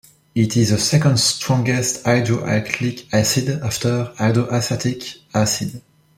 It 0.33 0.57
is 0.57 0.71
the 0.71 0.79
second 0.79 1.19
strongest 1.19 2.05
hydrohalic 2.05 3.13
acid, 3.13 3.61
after 3.63 4.05
hydroastatic 4.17 5.17
acid. 5.31 5.83